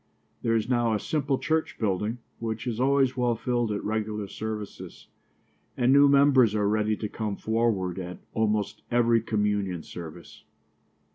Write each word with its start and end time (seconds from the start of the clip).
There 0.41 0.55
is 0.55 0.67
now 0.67 0.93
a 0.95 0.99
simple 0.99 1.37
church 1.37 1.77
building, 1.77 2.17
which 2.39 2.65
is 2.65 2.79
always 2.79 3.15
well 3.15 3.35
filled 3.35 3.71
at 3.71 3.83
regular 3.83 4.27
services, 4.27 5.09
and 5.77 5.93
new 5.93 6.09
members 6.09 6.55
are 6.55 6.67
ready 6.67 6.97
to 6.97 7.07
come 7.07 7.35
forward 7.35 7.99
at 7.99 8.17
almost 8.33 8.81
every 8.89 9.21
communion 9.21 9.83
service. 9.83 10.43